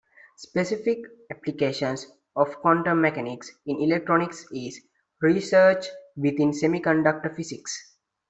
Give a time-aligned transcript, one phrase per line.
[0.35, 4.81] Specific applications of quantum mechanics in electronics is
[5.21, 7.97] researched within semiconductor physics.